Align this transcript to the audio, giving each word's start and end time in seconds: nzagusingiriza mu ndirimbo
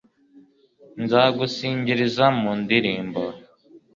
nzagusingiriza 1.03 2.25
mu 2.39 2.51
ndirimbo 2.61 3.23